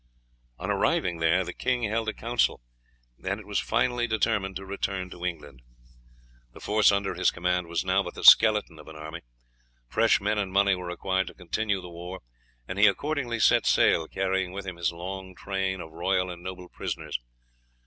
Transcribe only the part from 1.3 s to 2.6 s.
the king held a council,